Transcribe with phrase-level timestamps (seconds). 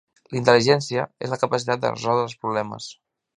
[0.35, 2.89] L'Intel•ligència és la capacitat de resoldre els problemes